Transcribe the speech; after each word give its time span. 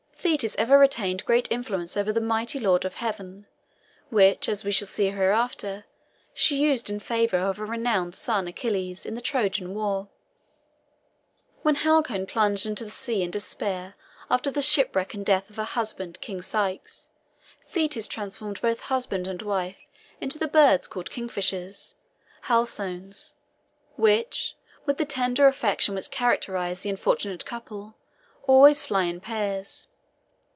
Thetis 0.23 0.55
ever 0.59 0.77
retained 0.77 1.25
great 1.25 1.51
influence 1.51 1.97
over 1.97 2.13
the 2.13 2.21
mighty 2.21 2.59
lord 2.59 2.85
of 2.85 2.93
heaven, 2.93 3.47
which, 4.11 4.47
as 4.47 4.63
we 4.63 4.71
shall 4.71 4.87
see 4.87 5.09
hereafter, 5.09 5.83
she 6.31 6.57
used 6.61 6.91
in 6.91 6.99
favour 6.99 7.39
of 7.39 7.57
her 7.57 7.65
renowned 7.65 8.13
son, 8.13 8.47
Achilles, 8.47 9.03
in 9.03 9.15
the 9.15 9.19
Trojan 9.21 9.73
War. 9.73 10.09
When 11.63 11.73
Halcyone 11.73 12.27
plunged 12.27 12.67
into 12.67 12.83
the 12.85 12.91
sea 12.91 13.23
in 13.23 13.31
despair 13.31 13.95
after 14.29 14.51
the 14.51 14.61
shipwreck 14.61 15.15
and 15.15 15.25
death 15.25 15.49
of 15.49 15.55
her 15.55 15.63
husband 15.63 16.21
King 16.21 16.41
Ceyx, 16.43 17.07
Thetis 17.67 18.07
transformed 18.07 18.61
both 18.61 18.81
husband 18.81 19.27
and 19.27 19.41
wife 19.41 19.87
into 20.21 20.37
the 20.37 20.47
birds 20.47 20.87
called 20.87 21.09
kingfishers 21.09 21.95
(halcyones), 22.43 23.33
which, 23.95 24.55
with 24.85 24.99
the 24.99 25.05
tender 25.05 25.47
affection 25.47 25.95
which 25.95 26.11
characterized 26.11 26.83
the 26.83 26.91
unfortunate 26.91 27.43
couple, 27.43 27.95
always 28.43 28.85
fly 28.85 29.05
in 29.05 29.19
pairs. 29.19 29.87